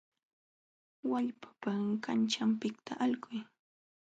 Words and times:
Wallpata 1.09 1.73
kanćhanpiqta 2.03 2.93
alquy. 3.05 3.37